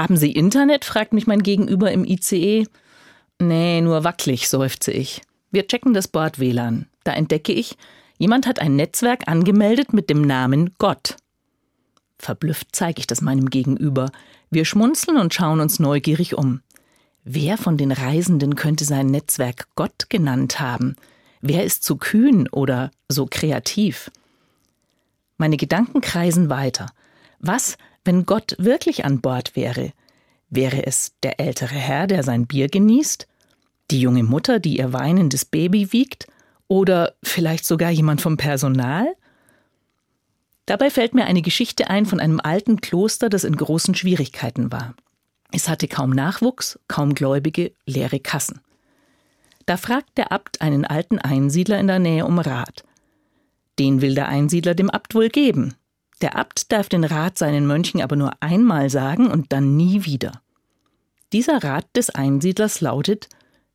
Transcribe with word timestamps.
Haben 0.00 0.16
Sie 0.16 0.32
Internet? 0.32 0.86
fragt 0.86 1.12
mich 1.12 1.26
mein 1.26 1.42
Gegenüber 1.42 1.92
im 1.92 2.06
ICE. 2.06 2.66
Nee, 3.38 3.82
nur 3.82 4.02
wackelig, 4.02 4.48
seufze 4.48 4.92
ich. 4.92 5.20
Wir 5.50 5.68
checken 5.68 5.92
das 5.92 6.08
Bord-WLAN. 6.08 6.86
Da 7.04 7.12
entdecke 7.12 7.52
ich, 7.52 7.76
jemand 8.16 8.46
hat 8.46 8.62
ein 8.62 8.76
Netzwerk 8.76 9.28
angemeldet 9.28 9.92
mit 9.92 10.08
dem 10.08 10.22
Namen 10.22 10.74
Gott. 10.78 11.18
Verblüfft 12.18 12.68
zeige 12.72 13.00
ich 13.00 13.08
das 13.08 13.20
meinem 13.20 13.50
Gegenüber. 13.50 14.10
Wir 14.50 14.64
schmunzeln 14.64 15.18
und 15.18 15.34
schauen 15.34 15.60
uns 15.60 15.78
neugierig 15.80 16.34
um. 16.34 16.62
Wer 17.24 17.58
von 17.58 17.76
den 17.76 17.92
Reisenden 17.92 18.54
könnte 18.54 18.86
sein 18.86 19.08
Netzwerk 19.08 19.68
Gott 19.74 20.08
genannt 20.08 20.60
haben? 20.60 20.96
Wer 21.42 21.62
ist 21.62 21.84
so 21.84 21.96
kühn 21.96 22.48
oder 22.48 22.90
so 23.10 23.26
kreativ? 23.30 24.10
Meine 25.36 25.58
Gedanken 25.58 26.00
kreisen 26.00 26.48
weiter. 26.48 26.86
Was, 27.38 27.76
wenn 28.04 28.26
Gott 28.26 28.56
wirklich 28.58 29.04
an 29.04 29.20
Bord 29.20 29.56
wäre? 29.56 29.92
Wäre 30.48 30.86
es 30.86 31.12
der 31.22 31.38
ältere 31.38 31.74
Herr, 31.74 32.06
der 32.06 32.22
sein 32.22 32.46
Bier 32.46 32.68
genießt? 32.68 33.26
Die 33.90 34.00
junge 34.00 34.22
Mutter, 34.22 34.58
die 34.58 34.78
ihr 34.78 34.92
weinendes 34.92 35.44
Baby 35.44 35.92
wiegt? 35.92 36.26
Oder 36.68 37.14
vielleicht 37.22 37.64
sogar 37.64 37.90
jemand 37.90 38.20
vom 38.20 38.36
Personal? 38.36 39.14
Dabei 40.66 40.90
fällt 40.90 41.14
mir 41.14 41.24
eine 41.24 41.42
Geschichte 41.42 41.90
ein 41.90 42.06
von 42.06 42.20
einem 42.20 42.40
alten 42.40 42.80
Kloster, 42.80 43.28
das 43.28 43.44
in 43.44 43.56
großen 43.56 43.94
Schwierigkeiten 43.94 44.70
war. 44.70 44.94
Es 45.52 45.68
hatte 45.68 45.88
kaum 45.88 46.10
Nachwuchs, 46.10 46.78
kaum 46.86 47.14
Gläubige, 47.14 47.72
leere 47.86 48.20
Kassen. 48.20 48.60
Da 49.66 49.76
fragt 49.76 50.16
der 50.16 50.32
Abt 50.32 50.60
einen 50.60 50.84
alten 50.84 51.18
Einsiedler 51.18 51.78
in 51.80 51.88
der 51.88 51.98
Nähe 51.98 52.24
um 52.24 52.38
Rat. 52.38 52.84
Den 53.78 54.00
will 54.00 54.14
der 54.14 54.28
Einsiedler 54.28 54.74
dem 54.74 54.90
Abt 54.90 55.14
wohl 55.14 55.28
geben. 55.28 55.74
Der 56.20 56.36
Abt 56.36 56.70
darf 56.70 56.88
den 56.88 57.04
Rat 57.04 57.38
seinen 57.38 57.66
Mönchen 57.66 58.02
aber 58.02 58.16
nur 58.16 58.32
einmal 58.40 58.90
sagen 58.90 59.30
und 59.30 59.52
dann 59.52 59.76
nie 59.76 60.04
wieder. 60.04 60.42
Dieser 61.32 61.62
Rat 61.62 61.86
des 61.96 62.10
Einsiedlers 62.10 62.80
lautet 62.80 63.28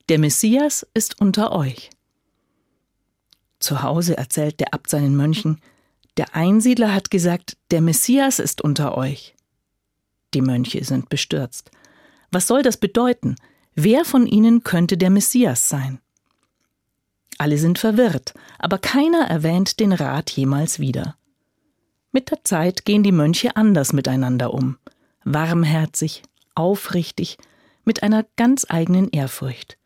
Der 0.09 0.19
Messias 0.19 0.85
ist 0.93 1.19
unter 1.19 1.51
euch. 1.51 1.89
Zu 3.59 3.81
Hause 3.81 4.17
erzählt 4.17 4.59
der 4.59 4.73
Abt 4.73 4.89
seinen 4.89 5.15
Mönchen 5.15 5.59
Der 6.17 6.35
Einsiedler 6.35 6.93
hat 6.93 7.09
gesagt, 7.09 7.57
der 7.71 7.81
Messias 7.81 8.39
ist 8.39 8.61
unter 8.61 8.97
euch. 8.97 9.35
Die 10.33 10.41
Mönche 10.41 10.83
sind 10.83 11.09
bestürzt. 11.09 11.71
Was 12.31 12.47
soll 12.47 12.61
das 12.61 12.77
bedeuten? 12.77 13.35
Wer 13.73 14.05
von 14.05 14.27
ihnen 14.27 14.63
könnte 14.63 14.97
der 14.97 15.09
Messias 15.09 15.69
sein? 15.69 15.99
Alle 17.37 17.57
sind 17.57 17.79
verwirrt, 17.79 18.33
aber 18.59 18.77
keiner 18.77 19.27
erwähnt 19.27 19.79
den 19.79 19.91
Rat 19.91 20.31
jemals 20.31 20.79
wieder. 20.79 21.17
Mit 22.15 22.31
der 22.31 22.45
Zeit 22.45 22.85
gehen 22.85 23.03
die 23.03 23.11
Mönche 23.11 23.57
anders 23.57 23.91
miteinander 23.91 24.53
um, 24.53 24.77
warmherzig, 25.25 26.23
aufrichtig, 26.55 27.37
mit 27.83 28.03
einer 28.03 28.25
ganz 28.37 28.65
eigenen 28.69 29.09
Ehrfurcht. 29.09 29.77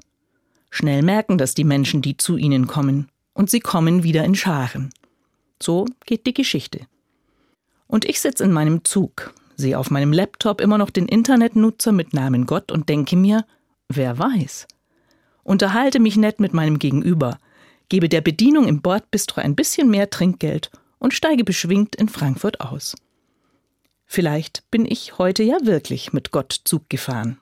Schnell 0.69 1.01
merken 1.01 1.39
das 1.39 1.55
die 1.55 1.63
Menschen, 1.63 2.03
die 2.03 2.17
zu 2.17 2.37
ihnen 2.37 2.67
kommen, 2.67 3.09
und 3.33 3.49
sie 3.49 3.61
kommen 3.61 4.03
wieder 4.03 4.23
in 4.25 4.35
Scharen. 4.35 4.91
So 5.59 5.87
geht 6.05 6.27
die 6.27 6.35
Geschichte. 6.35 6.81
Und 7.87 8.05
ich 8.05 8.19
sitze 8.19 8.43
in 8.43 8.51
meinem 8.51 8.83
Zug, 8.83 9.33
sehe 9.55 9.79
auf 9.79 9.89
meinem 9.89 10.13
Laptop 10.13 10.61
immer 10.61 10.77
noch 10.77 10.91
den 10.91 11.07
Internetnutzer 11.07 11.93
mit 11.93 12.13
Namen 12.13 12.45
Gott 12.45 12.71
und 12.71 12.89
denke 12.89 13.15
mir, 13.15 13.43
wer 13.87 14.19
weiß. 14.19 14.67
Unterhalte 15.41 15.99
mich 15.99 16.15
nett 16.15 16.39
mit 16.39 16.53
meinem 16.53 16.77
Gegenüber, 16.77 17.39
gebe 17.89 18.07
der 18.07 18.21
Bedienung 18.21 18.67
im 18.67 18.83
Bordbistro 18.83 19.41
ein 19.41 19.55
bisschen 19.55 19.89
mehr 19.89 20.11
Trinkgeld 20.11 20.69
und 20.99 21.13
steige 21.13 21.43
beschwingt 21.43 21.95
in 21.95 22.09
Frankfurt 22.09 22.61
aus. 22.61 22.95
Vielleicht 24.05 24.69
bin 24.71 24.85
ich 24.85 25.17
heute 25.17 25.43
ja 25.43 25.57
wirklich 25.63 26.13
mit 26.13 26.31
Gott 26.31 26.61
Zug 26.65 26.89
gefahren. 26.89 27.39